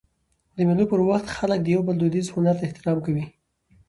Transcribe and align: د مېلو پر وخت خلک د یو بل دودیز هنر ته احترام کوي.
د 0.55 0.57
مېلو 0.67 0.83
پر 0.91 0.99
وخت 1.09 1.27
خلک 1.37 1.59
د 1.63 1.67
یو 1.75 1.81
بل 1.87 1.95
دودیز 1.99 2.27
هنر 2.35 2.55
ته 2.59 2.63
احترام 2.65 2.97
کوي. 3.05 3.25